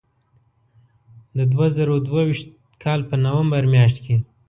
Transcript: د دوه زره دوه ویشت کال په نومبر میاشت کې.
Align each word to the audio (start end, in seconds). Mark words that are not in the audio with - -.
د 1.37 1.39
دوه 1.51 1.67
زره 1.75 1.95
دوه 2.07 2.21
ویشت 2.29 2.47
کال 2.83 2.99
په 3.09 3.15
نومبر 3.23 3.63
میاشت 3.73 3.97
کې. 4.05 4.15